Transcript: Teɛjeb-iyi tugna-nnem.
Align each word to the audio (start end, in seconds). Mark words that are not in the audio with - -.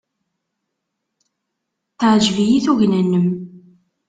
Teɛjeb-iyi 1.99 2.59
tugna-nnem. 2.65 3.27